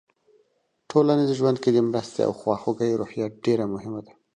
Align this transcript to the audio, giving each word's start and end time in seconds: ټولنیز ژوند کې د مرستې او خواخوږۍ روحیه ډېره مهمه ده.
ټولنیز 0.89 1.29
ژوند 1.39 1.57
کې 1.63 1.69
د 1.73 1.77
مرستې 1.89 2.21
او 2.27 2.31
خواخوږۍ 2.39 2.91
روحیه 2.99 3.25
ډېره 3.43 3.65
مهمه 3.73 4.01
ده. 4.05 4.13